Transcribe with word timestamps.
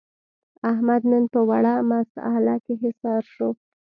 احمد 0.71 1.01
نن 1.11 1.23
په 1.33 1.39
وړه 1.49 1.73
مسعله 1.91 2.55
کې 2.65 2.73
حصار 2.81 3.23
شو. 3.33 3.49